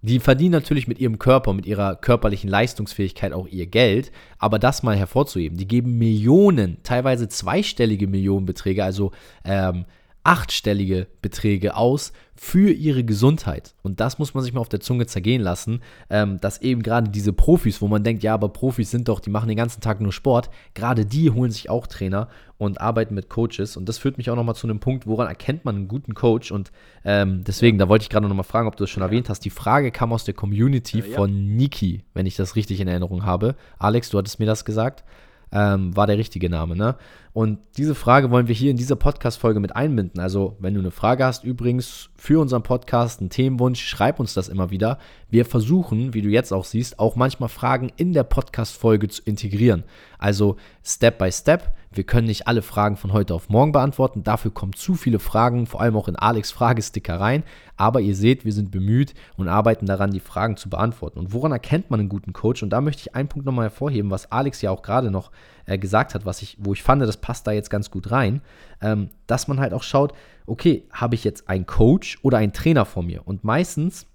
[0.00, 4.82] Die verdienen natürlich mit ihrem Körper, mit ihrer körperlichen Leistungsfähigkeit auch ihr Geld, aber das
[4.82, 9.10] mal hervorzuheben, die geben Millionen, teilweise zweistellige Millionenbeträge, also
[9.44, 9.84] ähm,
[10.26, 13.74] achtstellige Beträge aus für ihre Gesundheit.
[13.82, 17.08] Und das muss man sich mal auf der Zunge zergehen lassen, ähm, dass eben gerade
[17.08, 20.00] diese Profis, wo man denkt, ja, aber Profis sind doch, die machen den ganzen Tag
[20.00, 23.76] nur Sport, gerade die holen sich auch Trainer und arbeiten mit Coaches.
[23.76, 26.50] Und das führt mich auch nochmal zu einem Punkt, woran erkennt man einen guten Coach?
[26.50, 26.72] Und
[27.04, 29.44] ähm, deswegen, da wollte ich gerade nochmal fragen, ob du das schon erwähnt hast.
[29.44, 31.16] Die Frage kam aus der Community Ja, ja.
[31.16, 33.54] von Niki, wenn ich das richtig in Erinnerung habe.
[33.78, 35.04] Alex, du hattest mir das gesagt
[35.52, 36.96] ähm, war der richtige Name, ne?
[37.32, 40.20] Und diese Frage wollen wir hier in dieser Podcast-Folge mit einbinden.
[40.20, 44.48] Also, wenn du eine Frage hast, übrigens für unseren Podcast, einen Themenwunsch, schreib uns das
[44.48, 44.98] immer wieder.
[45.28, 49.84] Wir versuchen, wie du jetzt auch siehst, auch manchmal Fragen in der Podcast-Folge zu integrieren.
[50.18, 51.75] Also Step by Step.
[51.96, 54.22] Wir können nicht alle Fragen von heute auf morgen beantworten.
[54.22, 57.42] Dafür kommen zu viele Fragen, vor allem auch in Alex Fragesticker rein.
[57.78, 61.18] Aber ihr seht, wir sind bemüht und arbeiten daran, die Fragen zu beantworten.
[61.18, 62.62] Und woran erkennt man einen guten Coach?
[62.62, 65.30] Und da möchte ich einen Punkt nochmal hervorheben, was Alex ja auch gerade noch
[65.64, 68.42] äh, gesagt hat, was ich, wo ich fand, das passt da jetzt ganz gut rein,
[68.82, 70.12] ähm, dass man halt auch schaut,
[70.44, 73.26] okay, habe ich jetzt einen Coach oder einen Trainer vor mir?
[73.26, 74.06] Und meistens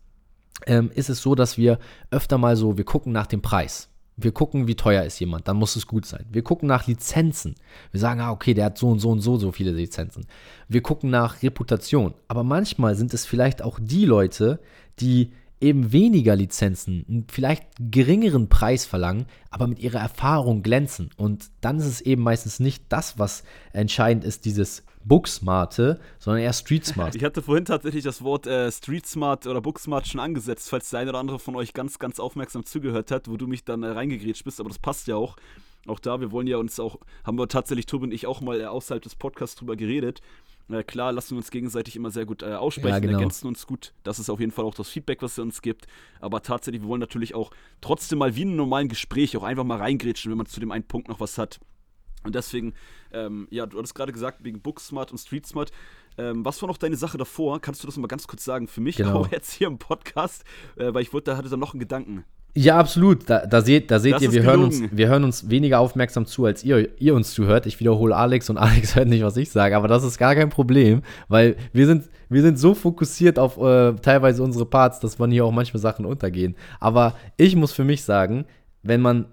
[0.67, 1.79] ähm, ist es so, dass wir
[2.11, 3.90] öfter mal so, wir gucken nach dem Preis.
[4.17, 6.25] Wir gucken, wie teuer ist jemand, dann muss es gut sein.
[6.31, 7.55] Wir gucken nach Lizenzen.
[7.91, 10.27] Wir sagen, ah, okay, der hat so und so und so so viele Lizenzen.
[10.67, 12.13] Wir gucken nach Reputation.
[12.27, 14.59] Aber manchmal sind es vielleicht auch die Leute,
[14.99, 21.11] die eben weniger Lizenzen, einen vielleicht geringeren Preis verlangen, aber mit ihrer Erfahrung glänzen.
[21.17, 26.53] Und dann ist es eben meistens nicht das, was entscheidend ist, dieses Booksmarte, sondern eher
[26.53, 27.15] Street Smart.
[27.21, 30.89] Ich hatte vorhin tatsächlich das Wort äh, Street Smart oder Book Smart schon angesetzt, falls
[30.89, 33.83] der eine oder andere von euch ganz, ganz aufmerksam zugehört hat, wo du mich dann
[33.83, 35.37] äh, reingegrätscht bist, aber das passt ja auch.
[35.87, 38.63] Auch da, wir wollen ja uns auch, haben wir tatsächlich, Tobi und ich, auch mal
[38.63, 40.21] außerhalb des Podcasts drüber geredet.
[40.71, 43.13] Äh, klar, lassen wir uns gegenseitig immer sehr gut äh, aussprechen, Ja, genau.
[43.17, 43.93] ergänzen uns gut.
[44.03, 45.87] Das ist auf jeden Fall auch das Feedback, was er uns gibt.
[46.19, 49.63] Aber tatsächlich, wir wollen natürlich auch trotzdem mal wie in einem normalen Gespräch auch einfach
[49.63, 51.59] mal reingrätschen, wenn man zu dem einen Punkt noch was hat.
[52.23, 52.73] Und deswegen,
[53.11, 55.71] ähm, ja, du hattest gerade gesagt, wegen Booksmart und Streetsmart.
[56.17, 57.59] Ähm, was war noch deine Sache davor?
[57.61, 58.67] Kannst du das mal ganz kurz sagen?
[58.67, 59.21] Für mich Genau.
[59.21, 60.43] auch jetzt hier im Podcast,
[60.75, 62.25] äh, weil ich wollte, da hatte da noch einen Gedanken.
[62.53, 63.29] Ja, absolut.
[63.29, 66.25] Da, da seht, da seht Das ihr, wir hören, uns, wir hören uns weniger aufmerksam
[66.25, 67.65] zu, als ihr, ihr uns zuhört.
[67.65, 70.49] Ich wiederhole Alex und Alex hört nicht, was ich sage, aber das ist gar kein
[70.49, 75.31] Problem, weil wir sind, wir sind so fokussiert auf äh, teilweise unsere Parts, dass man
[75.31, 76.55] hier auch manchmal Sachen untergehen.
[76.79, 78.45] Aber ich muss für mich sagen,
[78.83, 79.25] wenn man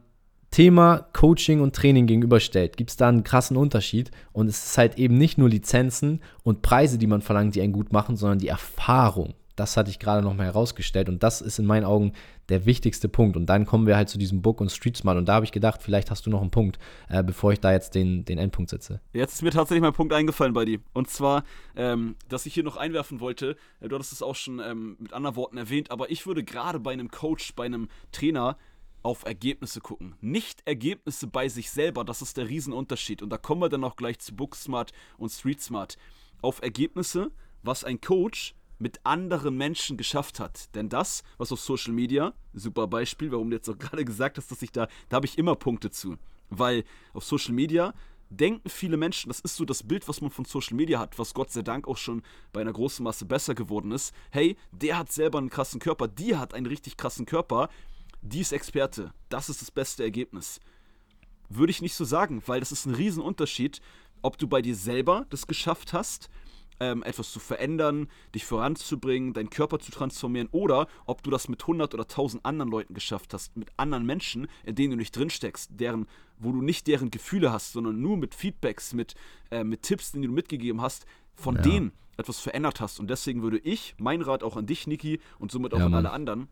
[0.51, 4.11] Thema Coaching und Training gegenüberstellt, gibt es da einen krassen Unterschied.
[4.33, 7.73] Und es ist halt eben nicht nur Lizenzen und Preise, die man verlangt, die einen
[7.73, 9.35] gut machen, sondern die Erfahrung.
[9.59, 11.09] Das hatte ich gerade nochmal herausgestellt.
[11.09, 12.12] Und das ist in meinen Augen
[12.49, 13.37] der wichtigste Punkt.
[13.37, 15.18] Und dann kommen wir halt zu diesem Book und Street Smart.
[15.18, 17.73] Und da habe ich gedacht, vielleicht hast du noch einen Punkt, äh, bevor ich da
[17.73, 19.01] jetzt den, den Endpunkt setze.
[19.12, 20.79] Jetzt ist mir tatsächlich mein Punkt eingefallen bei dir.
[20.92, 21.44] Und zwar,
[21.77, 25.12] ähm, dass ich hier noch einwerfen wollte, äh, du hattest es auch schon ähm, mit
[25.12, 28.57] anderen Worten erwähnt, aber ich würde gerade bei einem Coach, bei einem Trainer
[29.03, 30.14] auf Ergebnisse gucken.
[30.21, 33.23] Nicht Ergebnisse bei sich selber, das ist der Riesenunterschied.
[33.23, 35.97] Und da kommen wir dann auch gleich zu Booksmart und Streetsmart.
[36.42, 37.31] Auf Ergebnisse,
[37.62, 40.75] was ein Coach mit anderen Menschen geschafft hat.
[40.75, 44.51] Denn das, was auf Social Media, super Beispiel, warum du jetzt auch gerade gesagt hast,
[44.51, 46.17] dass ich da, da habe ich immer Punkte zu.
[46.51, 47.93] Weil auf Social Media
[48.31, 51.35] denken viele Menschen, das ist so das Bild, was man von Social Media hat, was
[51.35, 54.14] Gott sei Dank auch schon bei einer großen Masse besser geworden ist.
[54.31, 57.69] Hey, der hat selber einen krassen Körper, die hat einen richtig krassen Körper,
[58.21, 60.61] die ist Experte, das ist das beste Ergebnis.
[61.49, 63.81] Würde ich nicht so sagen, weil das ist ein Riesenunterschied,
[64.21, 66.29] ob du bei dir selber das geschafft hast,
[66.81, 71.62] ähm, etwas zu verändern, dich voranzubringen, deinen Körper zu transformieren oder ob du das mit
[71.62, 75.71] 100 oder 1000 anderen Leuten geschafft hast, mit anderen Menschen, in denen du nicht drinsteckst,
[75.75, 76.07] deren,
[76.38, 79.14] wo du nicht deren Gefühle hast, sondern nur mit Feedbacks, mit,
[79.51, 81.62] äh, mit Tipps, die du mitgegeben hast, von ja.
[81.62, 82.99] denen etwas verändert hast.
[83.01, 85.95] Und deswegen würde ich, mein Rat auch an dich, Niki, und somit auch ja, an
[85.95, 86.49] alle anderen,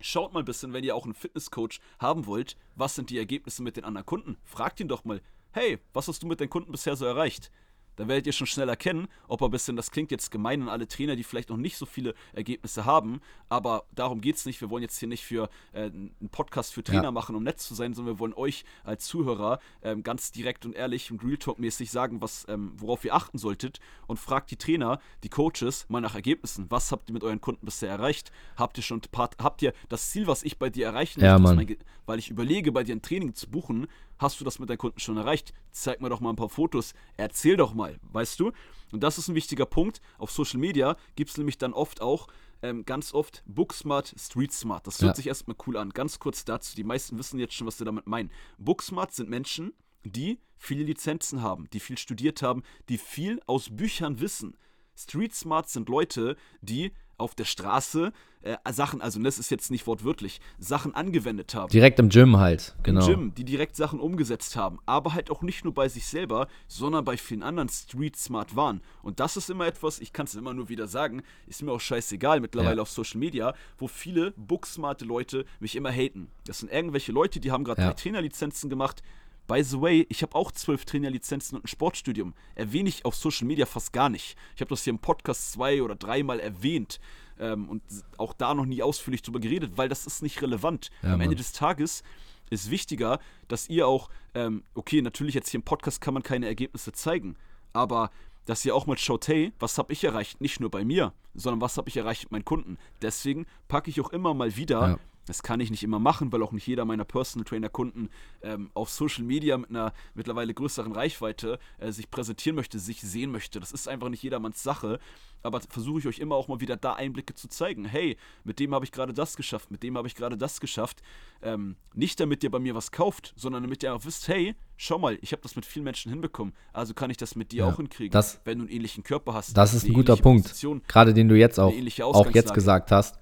[0.00, 3.62] schaut mal ein bisschen, wenn ihr auch einen Fitnesscoach haben wollt, was sind die Ergebnisse
[3.62, 4.36] mit den anderen Kunden?
[4.44, 5.20] Fragt ihn doch mal,
[5.52, 7.50] hey, was hast du mit den Kunden bisher so erreicht?
[7.96, 10.68] Dann werdet ihr schon schnell erkennen, ob er ein bisschen, das klingt jetzt gemein an
[10.68, 14.60] alle Trainer, die vielleicht noch nicht so viele Ergebnisse haben, aber darum geht es nicht.
[14.60, 17.10] Wir wollen jetzt hier nicht für äh, einen Podcast für Trainer ja.
[17.10, 20.74] machen, um nett zu sein, sondern wir wollen euch als Zuhörer ähm, ganz direkt und
[20.74, 25.00] ehrlich und Real Talk-mäßig sagen, was, ähm, worauf ihr achten solltet und fragt die Trainer,
[25.22, 26.66] die Coaches mal nach Ergebnissen.
[26.70, 28.32] Was habt ihr mit euren Kunden bisher erreicht?
[28.56, 31.76] Habt ihr schon habt ihr das Ziel, was ich bei dir erreichen ja, möchte, mein,
[32.06, 33.86] weil ich überlege, bei dir ein Training zu buchen,
[34.22, 35.52] Hast du das mit deinen Kunden schon erreicht?
[35.72, 36.94] Zeig mir doch mal ein paar Fotos.
[37.16, 38.52] Erzähl doch mal, weißt du?
[38.92, 40.00] Und das ist ein wichtiger Punkt.
[40.16, 42.28] Auf Social Media gibt es nämlich dann oft auch
[42.62, 44.86] ähm, ganz oft Booksmart, Street Smart.
[44.86, 45.14] Das hört ja.
[45.16, 45.90] sich erstmal cool an.
[45.90, 46.76] Ganz kurz dazu.
[46.76, 48.30] Die meisten wissen jetzt schon, was sie damit meinen.
[48.58, 49.72] Booksmart sind Menschen,
[50.04, 54.56] die viele Lizenzen haben, die viel studiert haben, die viel aus Büchern wissen.
[54.96, 59.86] Street Smart sind Leute, die auf der Straße äh, Sachen, also das ist jetzt nicht
[59.86, 61.70] wortwörtlich, Sachen angewendet haben.
[61.70, 63.06] Direkt im Gym halt, genau.
[63.06, 64.80] Im Gym, die direkt Sachen umgesetzt haben.
[64.84, 68.82] Aber halt auch nicht nur bei sich selber, sondern bei vielen anderen Street Smart waren.
[69.02, 71.80] Und das ist immer etwas, ich kann es immer nur wieder sagen, ist mir auch
[71.80, 72.82] scheißegal mittlerweile ja.
[72.82, 76.28] auf Social Media, wo viele booksmarte Leute mich immer haten.
[76.44, 77.92] Das sind irgendwelche Leute, die haben gerade ja.
[77.92, 79.02] Trainerlizenzen gemacht,
[79.46, 82.34] By the way, ich habe auch zwölf Trainerlizenzen und ein Sportstudium.
[82.54, 84.36] Erwähne ich auf Social Media fast gar nicht.
[84.54, 87.00] Ich habe das hier im Podcast zwei oder dreimal erwähnt
[87.38, 87.82] ähm, und
[88.18, 90.90] auch da noch nie ausführlich drüber geredet, weil das ist nicht relevant.
[91.02, 92.02] Ja, Am Ende des Tages
[92.50, 96.46] ist wichtiger, dass ihr auch, ähm, okay, natürlich jetzt hier im Podcast kann man keine
[96.46, 97.36] Ergebnisse zeigen,
[97.72, 98.10] aber
[98.44, 100.40] dass ihr auch mal schaut, hey, was habe ich erreicht?
[100.40, 102.76] Nicht nur bei mir, sondern was habe ich erreicht mit meinen Kunden.
[103.00, 104.98] Deswegen packe ich auch immer mal wieder ja.
[105.26, 108.10] Das kann ich nicht immer machen, weil auch nicht jeder meiner Personal Trainer Kunden
[108.42, 113.30] ähm, auf Social Media mit einer mittlerweile größeren Reichweite äh, sich präsentieren möchte, sich sehen
[113.30, 113.60] möchte.
[113.60, 114.98] Das ist einfach nicht jedermanns Sache.
[115.44, 117.84] Aber versuche ich euch immer auch mal wieder da Einblicke zu zeigen.
[117.84, 121.02] Hey, mit dem habe ich gerade das geschafft, mit dem habe ich gerade das geschafft.
[121.42, 124.98] Ähm, nicht damit ihr bei mir was kauft, sondern damit ihr auch wisst, hey, schau
[124.98, 126.54] mal, ich habe das mit vielen Menschen hinbekommen.
[126.72, 129.34] Also kann ich das mit dir ja, auch hinkriegen, das, wenn du einen ähnlichen Körper
[129.34, 129.56] hast.
[129.56, 130.54] Das ist ein guter Punkt.
[130.86, 133.18] Gerade den du jetzt auch, auch jetzt gesagt hast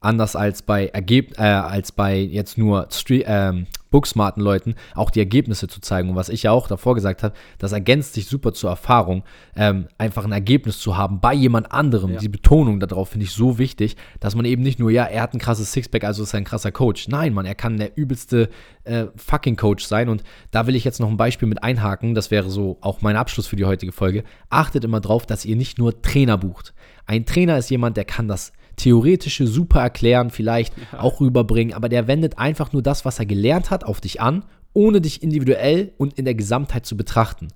[0.00, 5.18] anders als bei Ergeb äh, als bei jetzt nur Street, ähm, booksmarten Leuten auch die
[5.18, 6.10] Ergebnisse zu zeigen.
[6.10, 9.24] Und was ich ja auch davor gesagt habe, das ergänzt sich super zur Erfahrung,
[9.56, 12.12] ähm, einfach ein Ergebnis zu haben bei jemand anderem.
[12.12, 12.18] Ja.
[12.18, 15.34] Die Betonung darauf finde ich so wichtig, dass man eben nicht nur, ja, er hat
[15.34, 17.08] ein krasses Sixpack, also ist er ein krasser Coach.
[17.08, 18.50] Nein, man, er kann der übelste
[18.84, 20.08] äh, fucking Coach sein.
[20.08, 22.14] Und da will ich jetzt noch ein Beispiel mit einhaken.
[22.14, 24.24] Das wäre so auch mein Abschluss für die heutige Folge.
[24.50, 26.74] Achtet immer drauf, dass ihr nicht nur Trainer bucht.
[27.06, 31.00] Ein Trainer ist jemand, der kann das theoretische super erklären, vielleicht ja.
[31.00, 34.44] auch rüberbringen, aber der wendet einfach nur das, was er gelernt hat, auf dich an,
[34.72, 37.48] ohne dich individuell und in der Gesamtheit zu betrachten.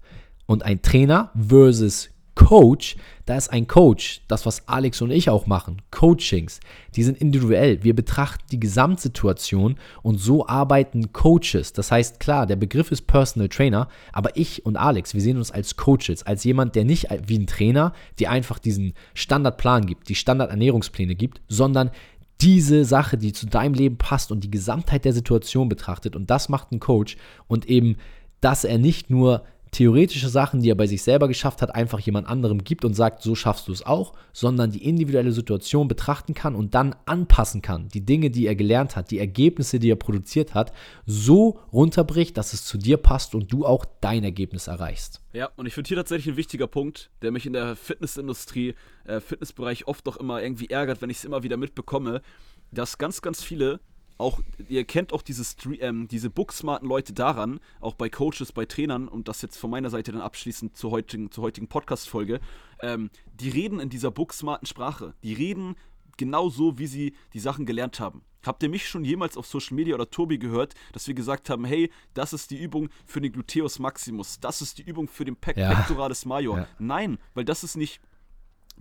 [0.47, 5.47] Und ein Trainer versus Coach, da ist ein Coach, das was Alex und ich auch
[5.47, 6.61] machen, Coachings,
[6.97, 7.85] die sind individuell.
[7.85, 11.73] Wir betrachten die Gesamtsituation und so arbeiten Coaches.
[11.75, 15.51] Das heißt, klar, der Begriff ist Personal Trainer, aber ich und Alex, wir sehen uns
[15.51, 20.15] als Coaches, als jemand, der nicht wie ein Trainer, die einfach diesen Standardplan gibt, die
[20.15, 21.91] Standardernährungspläne gibt, sondern
[22.41, 26.17] diese Sache, die zu deinem Leben passt und die Gesamtheit der Situation betrachtet.
[26.17, 27.17] Und das macht ein Coach
[27.47, 27.97] und eben,
[28.41, 32.29] dass er nicht nur theoretische Sachen, die er bei sich selber geschafft hat, einfach jemand
[32.29, 36.55] anderem gibt und sagt, so schaffst du es auch, sondern die individuelle Situation betrachten kann
[36.55, 37.89] und dann anpassen kann.
[37.89, 40.73] Die Dinge, die er gelernt hat, die Ergebnisse, die er produziert hat,
[41.07, 45.23] so runterbricht, dass es zu dir passt und du auch dein Ergebnis erreichst.
[45.33, 49.21] Ja, und ich finde hier tatsächlich ein wichtiger Punkt, der mich in der Fitnessindustrie, äh,
[49.21, 52.21] Fitnessbereich oft doch immer irgendwie ärgert, wenn ich es immer wieder mitbekomme,
[52.73, 53.81] dass ganz, ganz viele
[54.19, 55.45] auch, ihr kennt auch diese,
[55.81, 59.91] ähm, diese booksmarten Leute daran, auch bei Coaches, bei Trainern, und das jetzt von meiner
[59.91, 62.41] Seite dann abschließend zur heutigen, zur heutigen Podcast-Folge,
[62.81, 65.15] ähm, die reden in dieser booksmarten Sprache.
[65.23, 65.77] Die reden
[66.17, 68.23] genau so, wie sie die Sachen gelernt haben.
[68.45, 71.65] Habt ihr mich schon jemals auf Social Media oder Tobi gehört, dass wir gesagt haben,
[71.65, 75.37] hey, das ist die Übung für den Gluteus Maximus, das ist die Übung für den
[75.37, 75.73] Pec ja.
[75.73, 76.59] Pectoralis Major?
[76.59, 76.69] Ja.
[76.79, 78.01] Nein, weil das ist nicht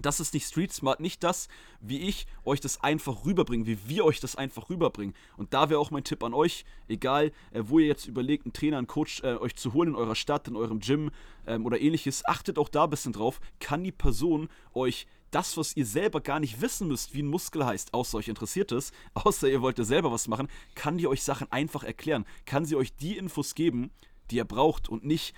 [0.05, 1.47] das ist nicht Street Smart, nicht das,
[1.79, 5.15] wie ich euch das einfach rüberbringe, wie wir euch das einfach rüberbringen.
[5.37, 8.53] Und da wäre auch mein Tipp an euch, egal äh, wo ihr jetzt überlegt, einen
[8.53, 11.11] Trainer, einen Coach äh, euch zu holen in eurer Stadt, in eurem Gym
[11.47, 15.75] ähm, oder ähnliches, achtet auch da ein bisschen drauf, kann die Person euch das, was
[15.75, 19.49] ihr selber gar nicht wissen müsst, wie ein Muskel heißt, außer euch interessiert es, außer
[19.49, 22.95] ihr wollt ja selber was machen, kann die euch Sachen einfach erklären, kann sie euch
[22.95, 23.91] die Infos geben,
[24.29, 25.33] die ihr braucht und nicht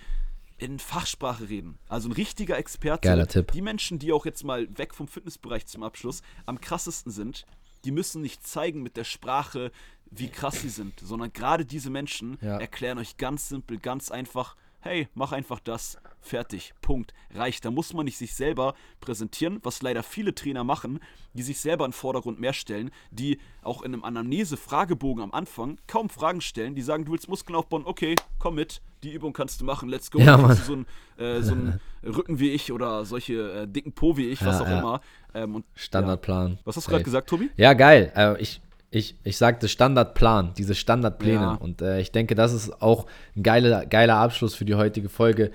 [0.57, 1.77] in Fachsprache reden.
[1.89, 3.07] Also ein richtiger Experte.
[3.07, 3.51] Geiler Tipp.
[3.51, 7.45] Die Menschen, die auch jetzt mal weg vom Fitnessbereich zum Abschluss am krassesten sind,
[7.85, 9.71] die müssen nicht zeigen mit der Sprache,
[10.09, 12.57] wie krass sie sind, sondern gerade diese Menschen Ja.
[12.59, 17.65] erklären euch ganz simpel, ganz einfach, hey, mach einfach das, fertig, Punkt, reicht.
[17.65, 20.99] Da muss man nicht sich selber präsentieren, was leider viele Trainer machen,
[21.33, 25.77] die sich selber in den Vordergrund mehr stellen, die auch in einem Anamnese-Fragebogen am Anfang
[25.87, 29.61] kaum Fragen stellen, die sagen, du willst Muskeln aufbauen, okay, komm mit, die Übung kannst
[29.61, 30.19] du machen, let's go.
[30.19, 30.55] Ja, Mann.
[30.55, 30.85] so einen,
[31.17, 34.65] äh, so einen Rücken wie ich oder solche äh, dicken Po wie ich, was Ja,
[34.65, 34.79] auch ja.
[34.79, 35.01] immer.
[35.33, 36.59] Ähm, und, Standardplan.
[36.63, 37.49] Was hast du gerade gesagt, Tobi?
[37.57, 38.11] Ja, geil.
[38.15, 38.61] Äh, ich,
[38.91, 41.41] ich, ich sagte Standardplan, diese Standardpläne.
[41.41, 41.53] Ja.
[41.53, 45.51] Und äh, ich denke, das ist auch ein geiler, geiler Abschluss für die heutige Folge.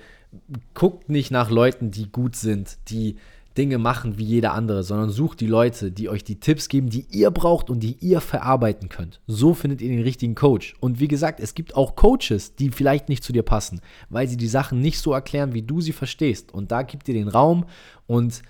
[0.73, 3.17] Guckt nicht nach Leuten, die gut sind, die
[3.57, 7.05] Dinge machen wie jeder andere, sondern sucht die Leute, die euch die Tipps geben, die
[7.11, 9.21] ihr braucht und die ihr verarbeiten könnt.
[9.27, 10.75] So findet ihr den richtigen Coach.
[10.79, 14.37] Und wie gesagt, es gibt auch Coaches, die vielleicht nicht zu dir passen, weil sie
[14.37, 16.53] die Sachen nicht so erklären, wie du sie verstehst.
[16.53, 17.65] Und da gibt ihr den Raum
[18.07, 18.41] und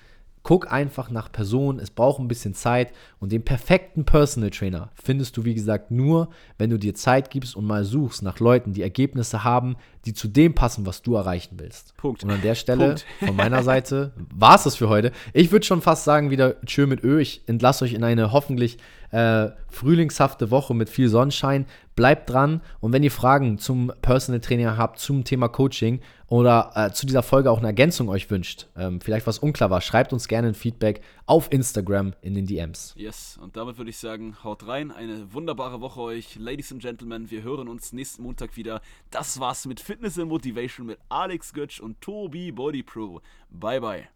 [0.44, 5.36] Guck einfach nach Personen, es braucht ein bisschen Zeit und den perfekten Personal Trainer findest
[5.38, 8.82] du, wie gesagt, nur, wenn du dir Zeit gibst und mal suchst nach Leuten, die
[8.82, 9.76] Ergebnisse haben,
[10.06, 11.96] die zu dem passen, was du erreichen willst.
[11.98, 12.24] Punkt.
[12.24, 13.06] Und an der Stelle Punkt.
[13.20, 15.12] von meiner Seite war es das für heute.
[15.34, 17.20] Ich würde schon fast sagen, wieder Tschö mit Ö.
[17.20, 18.78] Ich entlasse euch in eine hoffentlich
[19.12, 21.66] äh, frühlingshafte Woche mit viel Sonnenschein.
[22.00, 26.94] Bleibt dran und wenn ihr Fragen zum Personal Training habt, zum Thema Coaching oder äh,
[26.94, 30.30] zu dieser Folge auch eine Ergänzung euch wünscht, ähm, vielleicht was unklar war, schreibt uns
[30.30, 32.94] gerne ein Feedback auf Instagram in den DMs.
[32.96, 34.92] Yes, und damit würde ich sagen, haut rein.
[34.92, 37.30] Eine wunderbare Woche euch, Ladies and Gentlemen.
[37.30, 38.82] Wir hören uns nächsten Montag wieder.
[39.12, 43.20] Das war's mit Fitness and Motivation mit Alex Götsch und Tobi Body Pro.
[43.50, 44.10] Bye, bye.